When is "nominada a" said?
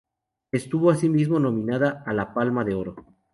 1.39-2.11